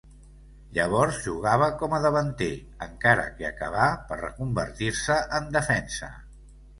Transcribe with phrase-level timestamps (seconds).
[0.75, 2.47] Llavors jugava com a davanter,
[2.85, 6.11] encara que acabà per reconvertir-se en defensa.